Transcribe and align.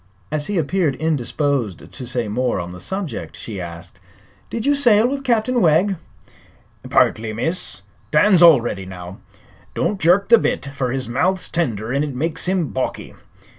As 0.31 0.47
he 0.47 0.57
appeared 0.57 0.95
indisposed 0.95 1.91
to 1.91 2.07
say 2.07 2.27
more 2.27 2.59
on 2.59 2.71
the 2.71 2.79
subject 2.79 3.35
she 3.37 3.61
asked: 3.61 3.99
"Did 4.49 4.65
you 4.65 4.73
sail 4.73 5.07
with 5.07 5.23
Captain 5.23 5.61
Wegg?" 5.61 5.95
"Partly, 6.89 7.33
miss. 7.33 7.83
Dan's 8.09 8.41
already 8.41 8.87
now. 8.87 9.19
Don't 9.75 10.01
jerk 10.01 10.29
the 10.29 10.39
bit, 10.39 10.65
fer 10.65 10.89
his 10.89 11.07
mouth's 11.07 11.49
tender 11.49 11.93
an' 11.93 12.03
it 12.03 12.15
makes 12.15 12.47
him 12.47 12.69
balky. 12.69 13.13